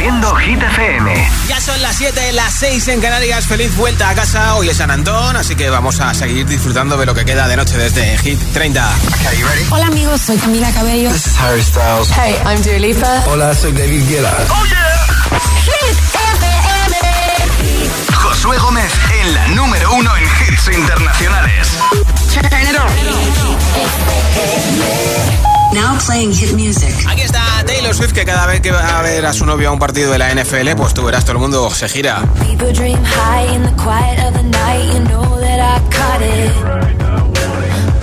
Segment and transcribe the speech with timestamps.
[0.00, 1.30] Haciendo Hit FM.
[1.46, 3.46] Ya son las 7, las 6 en Canarias.
[3.46, 4.54] Feliz vuelta a casa.
[4.54, 7.54] Hoy es San Antón, así que vamos a seguir disfrutando de lo que queda de
[7.54, 8.90] noche desde Hit 30.
[9.68, 11.10] Hola amigos, soy Camila Cabello.
[11.10, 12.08] This is Harry Styles.
[12.16, 13.24] Hey, I'm Dua Lipa.
[13.26, 14.34] Hola, soy David Guetta.
[14.48, 15.38] ¡Oh, yeah!
[15.64, 15.98] Hit
[16.38, 16.96] FM.
[18.14, 18.90] Josué Gómez
[19.20, 21.76] en la número uno en hits internacionales.
[25.72, 26.92] Now playing hit music.
[27.08, 29.72] Aquí está Taylor Swift que cada vez que va a ver a su novio a
[29.72, 32.22] un partido de la NFL, pues tú verás todo el mundo se gira.
[32.44, 36.52] People dream high in the quiet of the night, you know that I caught it.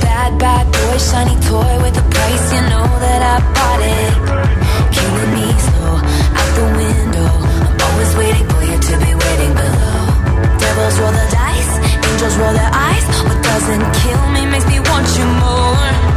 [0.02, 4.14] Bad bad boy, shiny toy with a price, you know that I bought it.
[4.96, 6.00] Killing me slow
[6.40, 7.32] out the window.
[7.68, 10.08] I'm always waiting for you to be waiting below.
[10.58, 11.74] Devils roll the dice,
[12.08, 13.06] angels roll their eyes.
[13.28, 16.17] What doesn't kill me makes me want you more.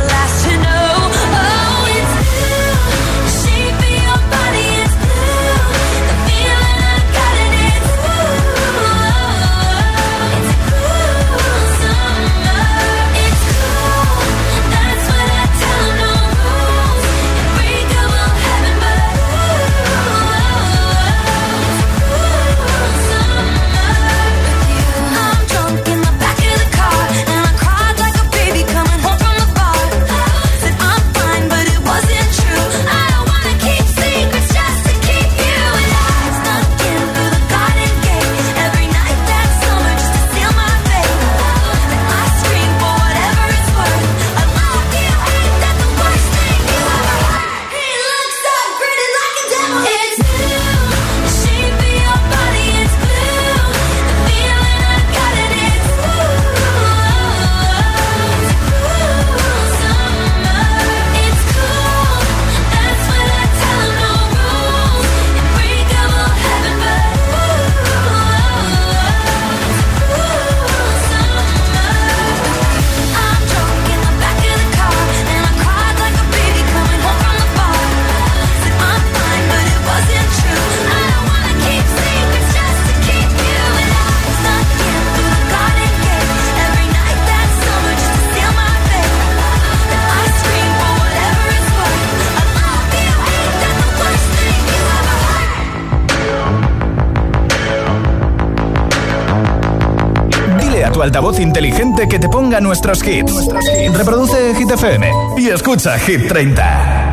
[102.07, 103.47] que te ponga nuestros hits.
[103.93, 107.11] Reproduce Hit FM y escucha Hit 30.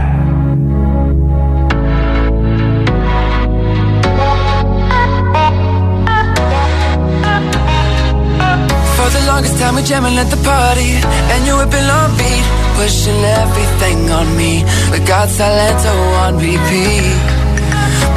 [8.96, 10.90] For the longest time we jamming at the party
[11.32, 12.44] And you whipping on beat
[12.76, 15.94] Pushing everything on me We got Salento
[16.24, 17.37] on repeat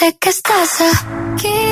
[0.00, 1.69] sé que estás aquí,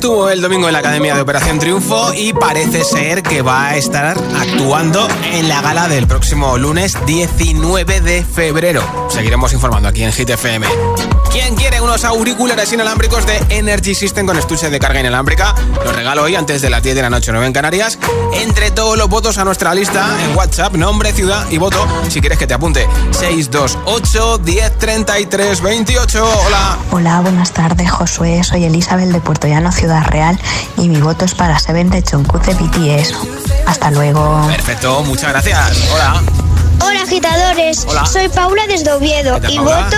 [0.00, 3.76] estuvo el domingo en la Academia de Operación Triunfo y parece ser que va a
[3.76, 8.82] estar actuando en la gala del próximo lunes 19 de febrero.
[9.10, 10.66] Seguiremos informando aquí en Hit FM.
[11.30, 15.54] ¿Quién quiere unos auriculares inalámbricos de Energy System con estuche de carga inalámbrica?
[15.84, 17.98] Los regalo hoy antes de las 10 de la noche, 9 en Canarias.
[18.32, 22.38] Entre todos los votos a nuestra lista en WhatsApp, nombre, ciudad y voto, si quieres
[22.38, 22.88] que te apunte.
[23.12, 26.24] 628 1033 28.
[26.46, 26.78] Hola.
[26.90, 28.42] Hola, buenas tardes, Josué.
[28.42, 30.38] Soy Elizabeth de Puerto Llano, Ciudad Real,
[30.76, 33.14] y mi voto es para Seven de de BTS.
[33.66, 34.46] Hasta luego.
[34.46, 35.88] Perfecto, muchas gracias.
[35.92, 36.22] Hola.
[36.82, 38.06] Hola agitadores, Hola.
[38.06, 39.84] soy Paula desde Oviedo ¿Qué tal, y Paula?
[39.84, 39.96] voto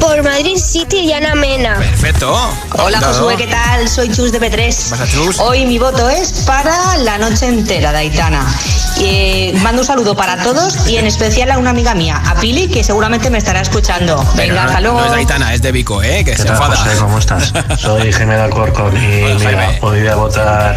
[0.00, 1.76] por Madrid City y Ana Mena.
[1.78, 2.32] Perfecto.
[2.32, 3.14] Hola Apuntado.
[3.14, 3.88] Josué, ¿qué tal?
[3.88, 4.90] Soy Chus de P3.
[4.90, 5.38] pasa, Chus?
[5.40, 8.44] Hoy mi voto es para la noche entera de Aitana.
[8.98, 12.68] Eh, mando un saludo para todos y en especial a una amiga mía, a Pili,
[12.68, 14.16] que seguramente me estará escuchando.
[14.36, 15.00] Pero Venga, no, hasta luego.
[15.00, 16.24] No es de Aitana, es de Vico, ¿eh?
[16.24, 16.76] Que ¿Qué se tal, enfada.
[16.76, 16.96] José?
[16.98, 17.52] ¿Cómo estás?
[17.78, 19.78] Soy Jaime de Alcorcón y Hola, mira, Jaime.
[19.80, 20.76] voy a votar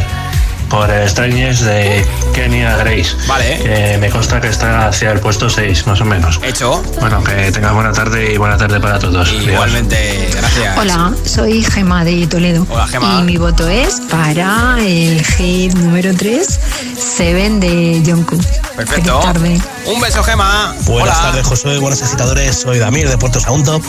[0.69, 3.15] por extrañes de Kenia Grace.
[3.27, 3.59] Vale.
[3.63, 6.39] Que me consta que está hacia el puesto 6, más o menos.
[6.43, 6.81] Hecho.
[6.99, 9.31] Bueno, que tengas buena tarde y buena tarde para todos.
[9.31, 10.77] Igualmente, gracias.
[10.77, 12.65] Hola, soy Gema de Toledo.
[12.69, 13.19] Hola, Gema.
[13.19, 16.59] Y mi voto es para el hit número 3,
[16.97, 18.41] Seven de Jungkook.
[18.75, 19.19] Perfecto.
[19.19, 19.59] Tarde.
[19.85, 20.75] Un beso, Gema.
[20.85, 21.77] Buenas tardes, José.
[21.77, 22.57] Buenos agitadores.
[22.57, 23.79] Soy Damir de Puerto Sagunto.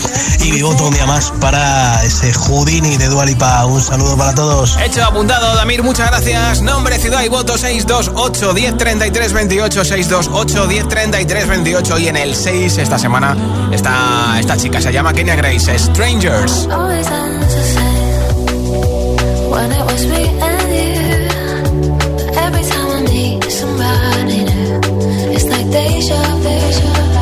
[0.45, 3.65] Y mi voto un día más para ese Houdini de Dualipa.
[3.67, 4.77] Un saludo para todos.
[4.85, 5.83] Hecho, apuntado, Damir.
[5.83, 6.63] Muchas gracias.
[6.63, 12.77] No nombre, ciudad y voto 628 1033 28 628 1033 28 y en el 6
[12.77, 13.35] esta semana
[13.73, 16.69] esta, esta chica se llama Kenya Grace Strangers.
[26.43, 27.16] Deja.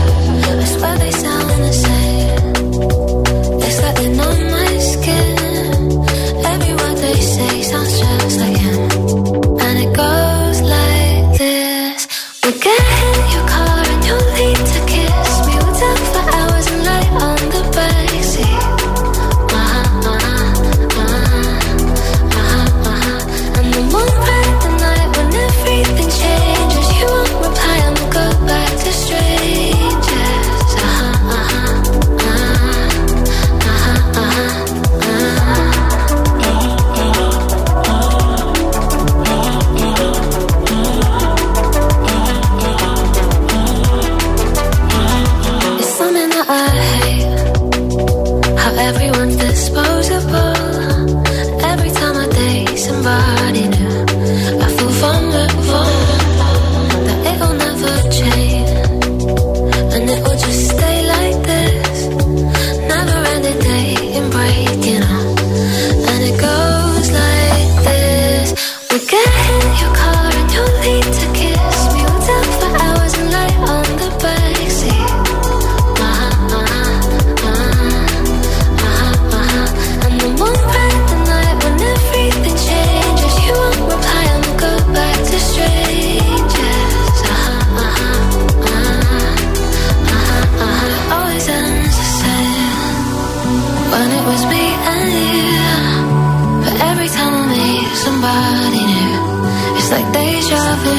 [99.94, 100.94] like deja vu.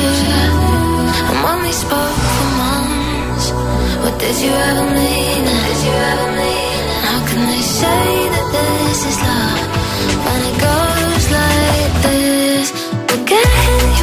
[1.29, 3.45] I'm only spoke for months.
[4.03, 5.41] What did you ever mean?
[5.67, 6.83] Did you ever mean?
[7.07, 9.65] How can they say that this is love
[10.25, 12.67] when it goes like this?
[13.11, 13.94] Look at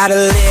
[0.00, 0.49] gotta live.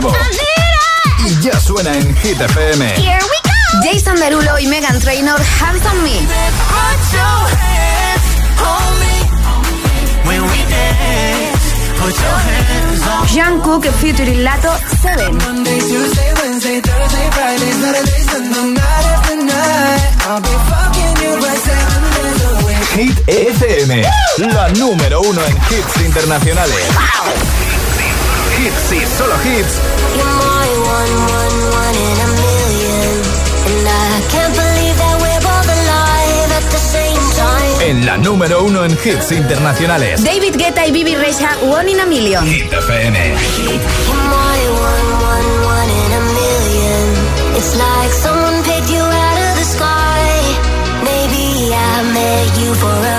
[0.00, 0.12] Nuevo.
[1.26, 2.84] Y ya suena en Hit FM.
[2.96, 3.82] Here we go.
[3.84, 6.20] Jason Derulo y Megan Trainor, Hands on Me.
[13.32, 15.30] Jungkook featuring Lato 7.
[22.96, 24.02] Hit FM,
[24.38, 27.53] la número uno en hits internacionales
[28.64, 29.80] hits y solo hits.
[37.82, 40.24] En la número uno en hits internacionales.
[40.24, 42.46] David Guetta y Bibi Rexa, One in a Million.
[42.46, 43.34] Hit FM.
[47.56, 50.24] It's like someone picked you out of the sky.
[51.04, 53.13] Maybe I met you for a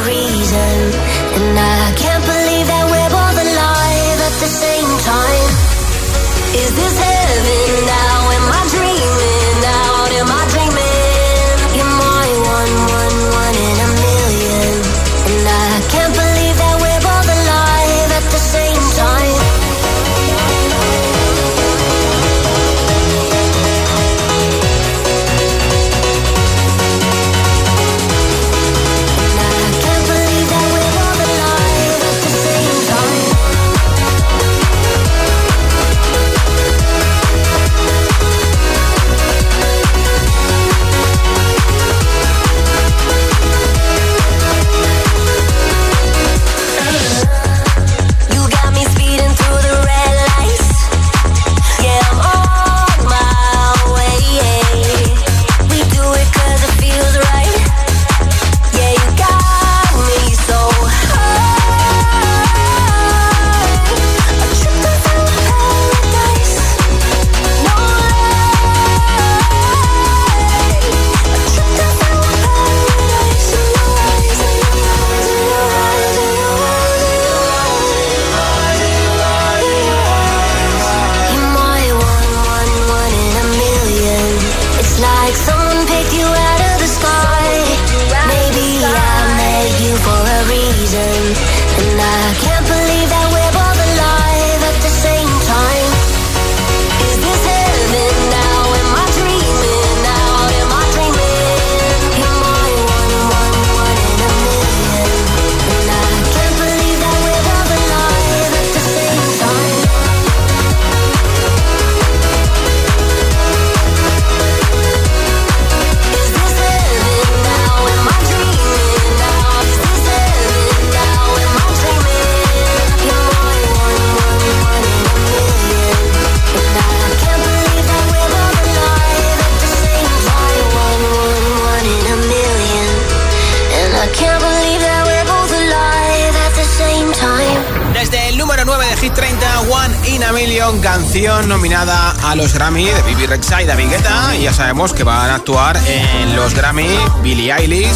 [139.05, 143.65] Hit 30, One in a Million, canción nominada a los Grammy de Bibi Rexa y
[143.67, 143.91] David.
[144.39, 146.89] Y ya sabemos que van a actuar en los Grammy
[147.21, 147.87] Billie Eilish,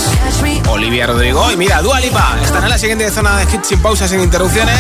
[0.68, 2.38] Olivia Rodrigo y mira, Dua Lipa.
[2.44, 4.80] Están en la siguiente zona de hits sin pausas, sin interrupciones.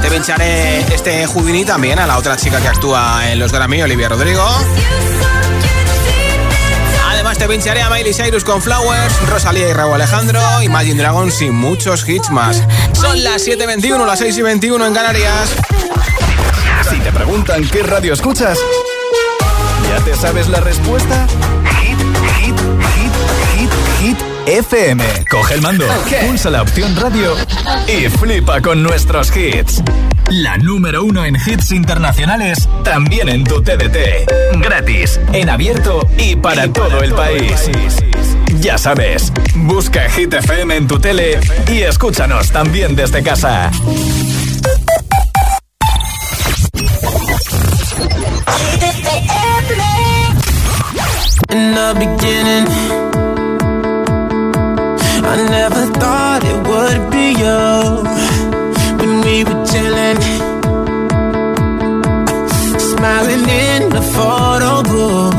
[0.00, 4.08] Te pincharé este Houdini también a la otra chica que actúa en los Grammy, Olivia
[4.08, 4.42] Rodrigo.
[7.38, 12.08] Te pincharé a Miley Cyrus con Flowers, Rosalía y Raúl Alejandro, Imagine Dragons y muchos
[12.08, 12.62] hits más.
[12.92, 15.54] Son las 7.21, las 6.21 en Canarias.
[16.90, 18.58] Si te preguntan qué radio escuchas,
[19.88, 21.26] ¿ya te sabes la respuesta?
[21.80, 21.98] Hit,
[22.40, 22.58] hit,
[22.94, 23.12] hit,
[23.54, 23.70] hit,
[24.00, 24.18] hit.
[24.46, 25.04] FM.
[25.30, 25.86] Coge el mando,
[26.26, 27.36] pulsa la opción radio
[27.86, 29.82] y flipa con nuestros hits.
[30.30, 34.60] La número uno en hits internacionales, también en tu TDT.
[34.60, 37.70] Gratis, en abierto y para todo el país.
[38.60, 41.40] Ya sabes, busca Hit FM en tu tele
[41.72, 43.70] y escúchanos también desde casa.
[51.50, 52.66] In the beginning,
[55.24, 58.17] I never thought it would be you.
[59.28, 60.20] We were chilling,
[62.80, 65.37] smiling in the photo booth.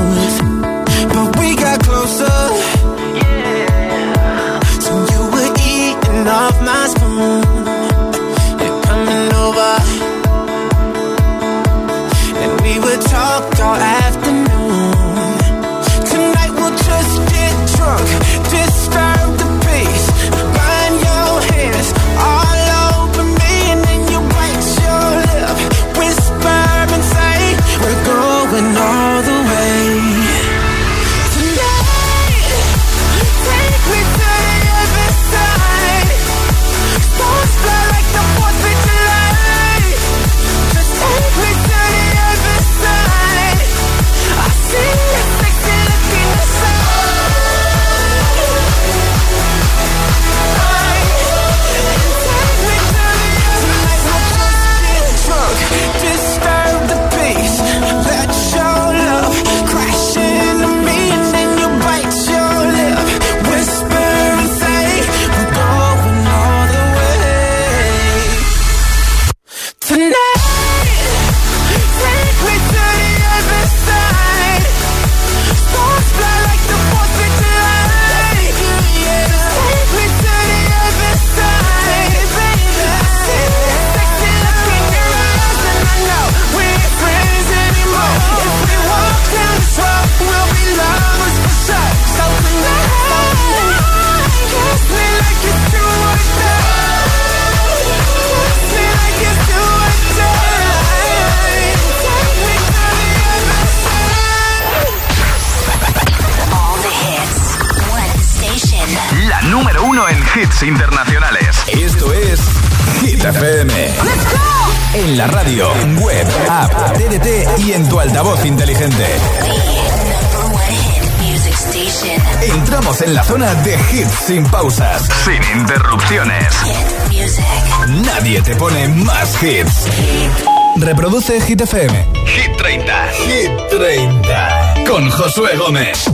[131.30, 131.92] 12 Hit FM.
[132.26, 132.90] Hit 30.
[133.30, 134.84] Hit 30.
[134.84, 136.10] Con Josué Gómez.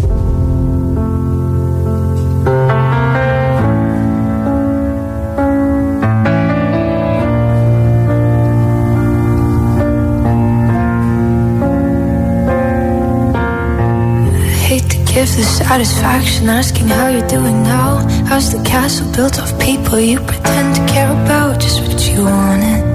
[15.15, 18.05] give the satisfaction asking how you're doing now.
[18.27, 21.61] How's the castle built of people you pretend to care about?
[21.61, 22.94] Just what you wanted.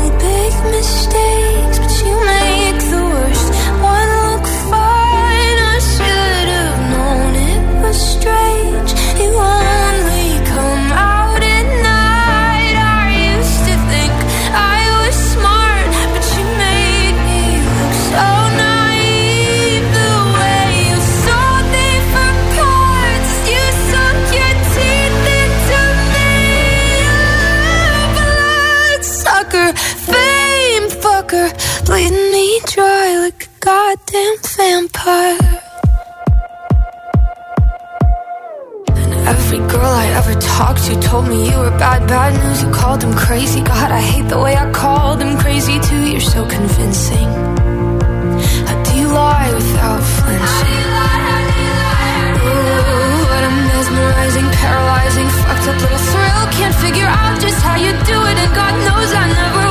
[39.01, 42.63] And every girl I ever talked to told me you were bad, bad news.
[42.63, 43.61] You called them crazy.
[43.61, 46.03] God, I hate the way I called them crazy too.
[46.11, 47.29] You're so convincing.
[49.51, 50.85] Without flinching?
[52.41, 53.25] Ooh,
[53.67, 56.43] mesmerizing, paralyzing, fucked up little thrill.
[56.57, 59.70] Can't figure out just how you do it, and God knows I never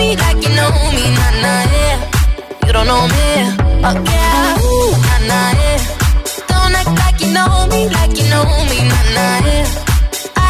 [0.00, 1.98] me like you know me, nah nah yeah.
[2.66, 3.26] You don't know me,
[4.64, 5.80] ooh, nah nah yeah.
[6.50, 9.66] Don't act like you know me, like you know me, nah nah yeah.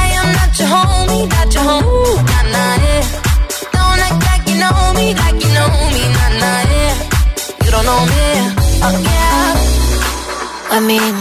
[0.02, 3.04] I am not your homie, not your homie, nah nah yeah.
[3.74, 6.94] Don't act like you know me, like you know me, nah nah yeah.
[7.64, 8.20] You don't know me.
[10.76, 11.14] I mean,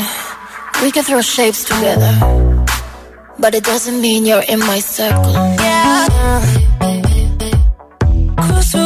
[0.83, 2.13] we can throw shapes together,
[3.39, 6.58] but it doesn't mean you're in my circle, yeah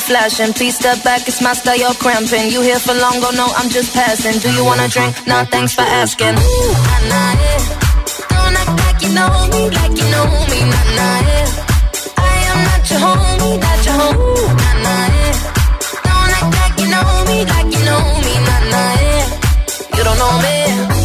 [0.00, 0.52] flashing.
[0.52, 2.50] Please step back, it's my style, you're cramping.
[2.50, 4.38] You here for long, go no, I'm just passing.
[4.40, 5.14] Do you wanna drink?
[5.26, 6.34] Nah, thanks for asking.
[6.34, 7.60] Ooh, nah, nah, yeah.
[8.32, 11.48] Don't act like you know me, like you know me, nah, nah, yeah.
[12.16, 15.36] I am not your homie, not your homie, nah, nah, yeah.
[16.08, 19.26] Don't act like you know me, like you know me, nah, nah, yeah.
[19.96, 20.56] You don't know me,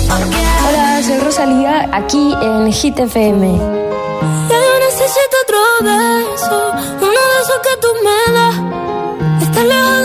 [0.07, 0.63] fuck yeah.
[0.65, 3.47] Hola, soy Rosalía, aquí en Hit FM.
[4.49, 6.57] Ya yo necesito otro beso,
[7.01, 8.44] uno de esos que tú me das.
[9.75, 10.04] Está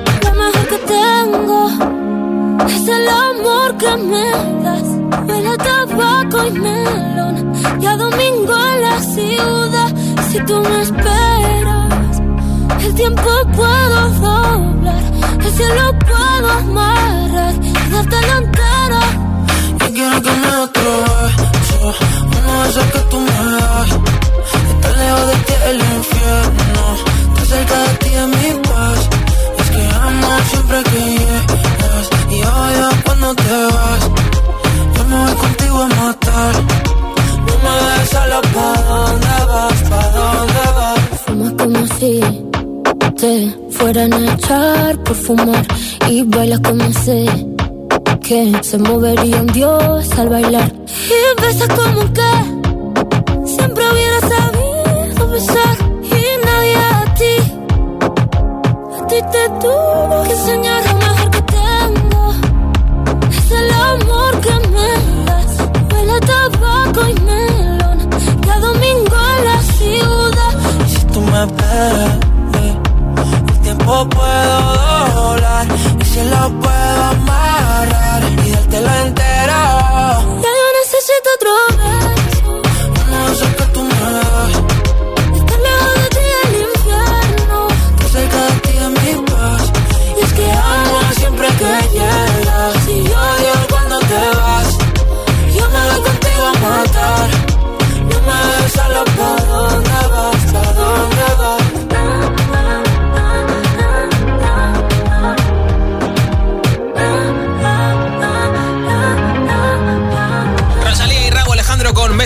[2.81, 4.31] es el amor que me
[4.63, 4.87] das.
[5.27, 7.53] Huele tabaco y melón.
[7.79, 9.89] Y a domingo en la ciudad.
[10.29, 12.21] Si tú me esperas,
[12.85, 15.03] el tiempo puedo doblar.
[15.45, 19.03] El cielo puedo amarrar y darte la entera.
[19.79, 21.79] Yo quiero que me beso,
[22.37, 23.89] uno de esos que tú me das.
[24.71, 26.83] Estar lejos de ti el infierno,
[27.27, 28.99] estar cerca de ti es mi paz.
[29.59, 34.09] Es que amo siempre que llegas y odio cuando te vas.
[34.95, 36.53] Yo me voy contigo a matar,
[37.45, 39.79] no me dejes sola, ¿pa' dónde vas?
[39.89, 40.99] ¿Pa' dónde vas?
[41.25, 42.13] Fumas como si
[43.21, 43.33] te
[43.71, 45.65] fueran a echar por fumar.
[46.09, 47.25] Y bailas como sé
[48.21, 50.71] que se movería un dios al bailar.
[51.15, 52.31] Y besas como que
[53.55, 55.75] siempre hubiera sabido besar.
[56.03, 57.35] Y nadie a ti,
[58.97, 61.00] a ti te tuvo que enseñar
[64.41, 65.57] das.
[65.91, 68.09] Huele a tabaco y melón.
[68.45, 70.53] Y a domingo en la ciudad.
[70.87, 72.17] Si tú me esperas,
[72.61, 72.77] eh,
[73.49, 74.75] el tiempo puedo
[75.15, 75.67] doblar
[75.99, 79.61] y si lo puedo amarrar y dártelo entero.
[80.43, 82.20] Ya yo necesito otro beso.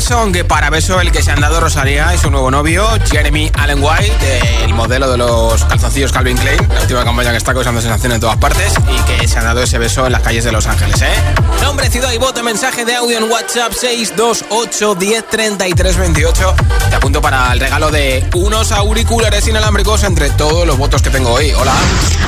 [0.06, 3.50] Beso, aunque para Beso el que se han dado Rosalía y su nuevo novio, Jeremy
[3.56, 7.82] Allen White, el modelo de los calzoncillos Calvin Klein, la última campaña que está causando
[7.82, 10.52] sensación en todas partes y que se han dado ese beso en las calles de
[10.52, 11.12] Los Ángeles, ¿eh?
[11.60, 16.56] Nombre, ciudad y voto, mensaje de audio en WhatsApp 628 10 33 28.
[16.88, 21.32] Te apunto para el regalo de unos auriculares inalámbricos entre todos los votos que tengo
[21.32, 21.52] hoy.
[21.54, 21.74] Hola.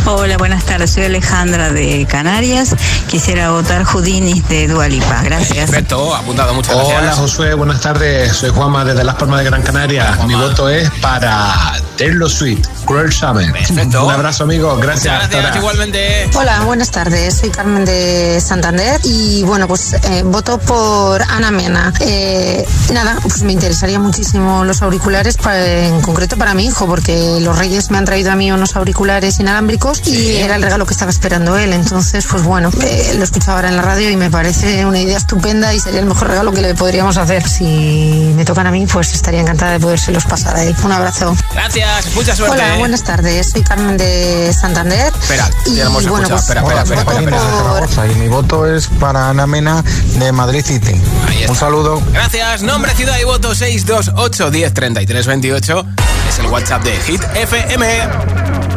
[0.06, 0.92] Hola, buenas tardes.
[0.92, 2.76] Soy Alejandra de Canarias.
[3.08, 5.22] Quisiera votar Judinis de Dualipa.
[5.22, 5.70] Gracias.
[5.70, 7.04] Perfecto, apuntado, muchas gracias.
[7.04, 8.32] Hola Josué, buenas tardes.
[8.32, 10.18] Soy Juanma desde Las Palmas de Gran Canaria.
[10.26, 13.52] Mi voto es para Taylor Sweet, Cruel Summer.
[13.52, 14.06] Perfecto.
[14.06, 14.78] Un abrazo, amigo.
[14.78, 15.30] Gracias.
[15.54, 16.30] Igualmente.
[16.34, 17.34] Hola, buenas tardes.
[17.36, 21.92] Soy Carmen de Santander y bueno, pues eh, voto por Ana Mena.
[22.00, 27.58] Eh, nada, pues me interesaría muchísimo los auriculares, en concreto para mi hijo, porque los
[27.58, 31.12] Reyes me han traído a mí unos auriculares inalámbricos y era el regalo que estaba
[31.12, 31.74] esperando él.
[31.74, 35.18] Entonces, pues bueno, eh, lo escuchaba ahora en la radio y me parece una idea
[35.18, 37.44] estupenda y sería el mejor regalo que le podríamos hacer.
[37.58, 40.76] Si me tocan a mí, pues estaría encantada de podérselos pasar a él.
[40.84, 41.36] Un abrazo.
[41.54, 42.56] Gracias, mucha suerte.
[42.56, 43.50] Hola, buenas tardes.
[43.50, 45.12] Soy Carmen de Santander.
[45.20, 46.36] Espera, y ya hemos bueno, escuchado.
[46.36, 48.12] pues, espera, espera, espera, espera, espera.
[48.12, 49.84] Y mi voto es para Ana Mena
[50.20, 51.02] de Madrid City.
[51.50, 52.00] Un saludo.
[52.14, 55.86] Gracias, nombre, ciudad y voto 628 10 33 28.
[56.30, 58.77] Es el WhatsApp de Hit FM.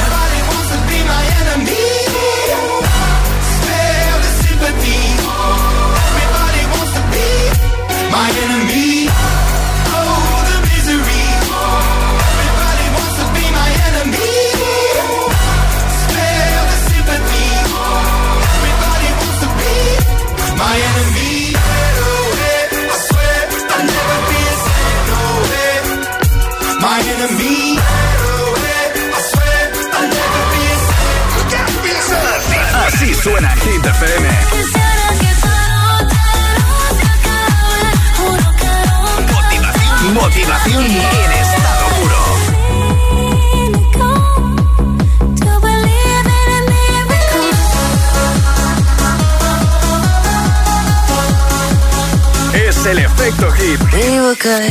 [54.35, 54.70] Good,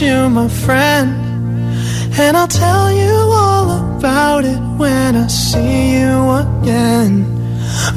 [0.00, 1.10] you, my friend.
[2.18, 7.24] And I'll tell you all about it when I see you again.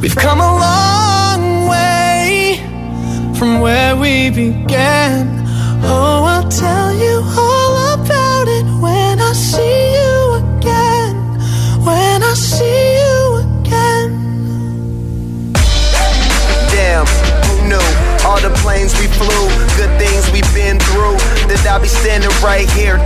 [0.02, 0.61] We've come a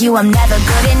[0.00, 0.91] you, I'm never good at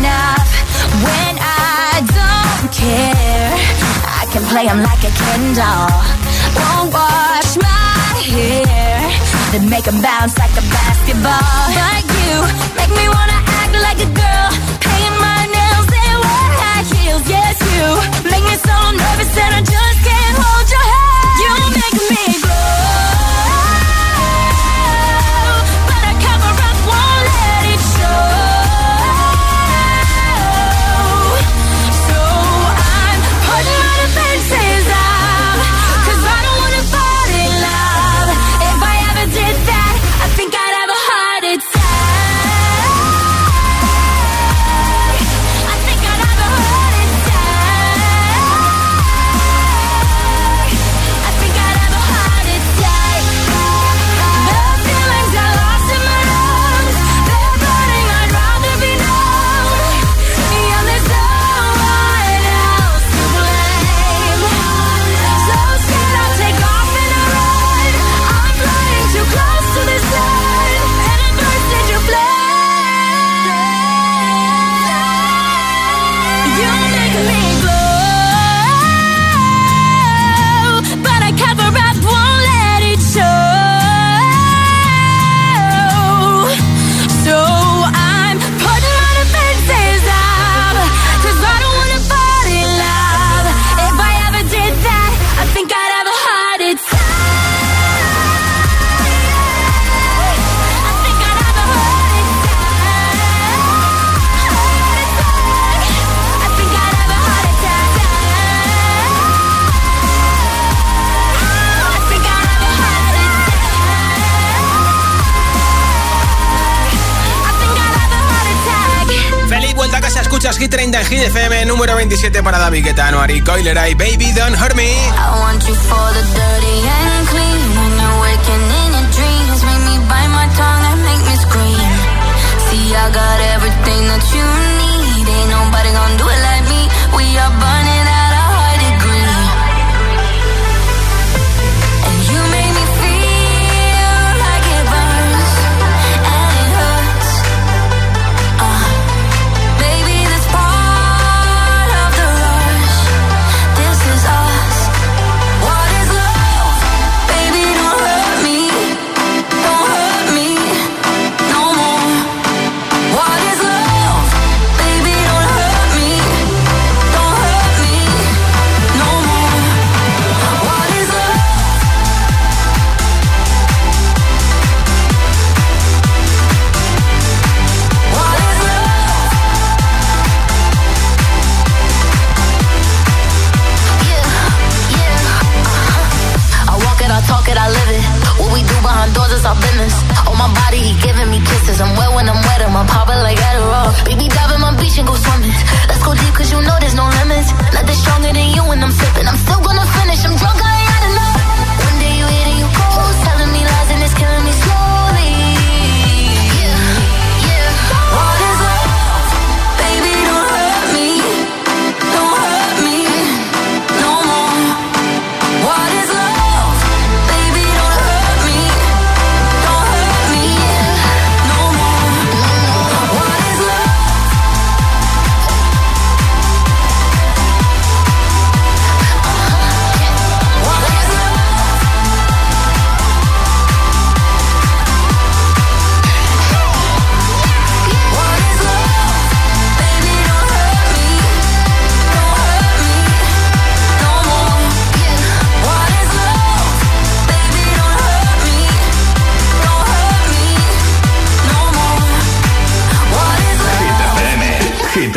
[122.12, 125.11] 27 para David Guetta, Noari Coiler y Baby Don't Hurt Me.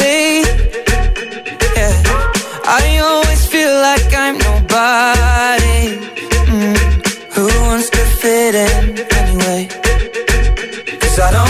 [0.00, 0.42] say.
[1.76, 1.94] Yeah.
[2.80, 5.82] I always feel like I'm nobody.
[6.54, 6.78] Mm.
[7.34, 8.84] Who wants to fit in
[9.20, 9.62] anyway?
[11.00, 11.49] Cause I don't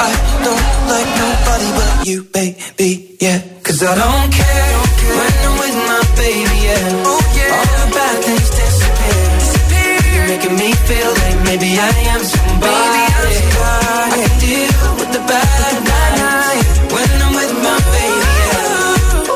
[0.00, 0.12] I
[0.46, 3.16] don't like nobody but you, baby.
[3.20, 4.74] Yeah, cause I don't care
[5.18, 6.56] when I'm with my baby.
[6.68, 7.20] Yeah, oh,
[7.54, 9.26] all the bad things disappear.
[10.14, 13.02] You're making me feel like maybe I am somebody.
[13.58, 19.28] I can deal with the bad nights when I'm with my baby.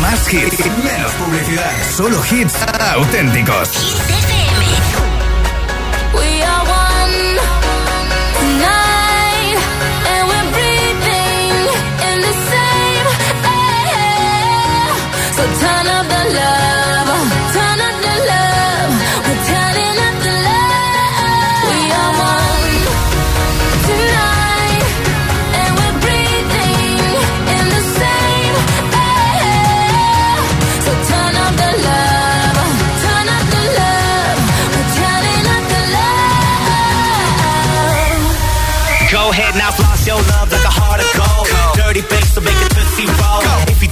[0.00, 1.03] Más hits, menos
[1.34, 1.72] publicidad.
[1.96, 2.54] Solo hits
[2.94, 4.53] auténticos.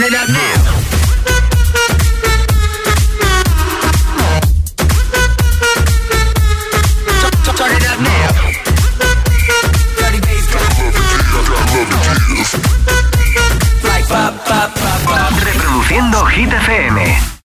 [0.00, 0.80] turn it up now.
[15.90, 17.29] Reproduciendo Hit FM.